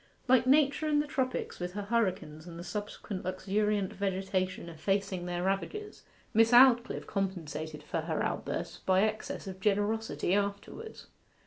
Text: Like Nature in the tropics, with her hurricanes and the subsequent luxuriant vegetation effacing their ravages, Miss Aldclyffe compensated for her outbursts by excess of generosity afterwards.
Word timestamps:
Like 0.27 0.47
Nature 0.47 0.87
in 0.87 0.99
the 0.99 1.05
tropics, 1.05 1.59
with 1.59 1.73
her 1.73 1.83
hurricanes 1.83 2.47
and 2.47 2.57
the 2.57 2.63
subsequent 2.63 3.23
luxuriant 3.23 3.93
vegetation 3.93 4.67
effacing 4.67 5.27
their 5.27 5.43
ravages, 5.43 6.01
Miss 6.33 6.51
Aldclyffe 6.51 7.05
compensated 7.05 7.83
for 7.83 8.01
her 8.01 8.23
outbursts 8.23 8.79
by 8.79 9.03
excess 9.03 9.45
of 9.45 9.59
generosity 9.59 10.33
afterwards. 10.33 11.05